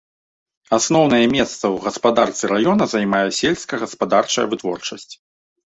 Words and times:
Асноўнае 0.77 1.19
месца 1.35 1.59
ў 1.59 1.77
гаспадарцы 1.89 2.43
раёна 2.53 2.83
займае 2.95 3.23
сельскагаспадарчая 3.43 4.45
вытворчасць. 4.57 5.13